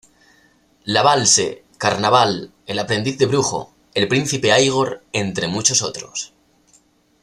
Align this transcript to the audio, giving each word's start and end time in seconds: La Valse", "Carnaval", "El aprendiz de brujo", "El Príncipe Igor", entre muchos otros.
La 0.85 1.03
Valse", 1.03 1.63
"Carnaval", 1.77 2.51
"El 2.65 2.79
aprendiz 2.79 3.19
de 3.19 3.27
brujo", 3.27 3.75
"El 3.93 4.07
Príncipe 4.07 4.47
Igor", 4.59 5.03
entre 5.13 5.47
muchos 5.47 5.83
otros. 5.83 6.33